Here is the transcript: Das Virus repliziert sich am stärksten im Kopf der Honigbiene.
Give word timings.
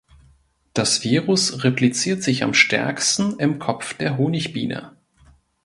Das 0.73 1.03
Virus 1.03 1.63
repliziert 1.63 2.23
sich 2.23 2.41
am 2.43 2.55
stärksten 2.55 3.37
im 3.39 3.59
Kopf 3.59 3.93
der 3.93 4.17
Honigbiene. 4.17 4.97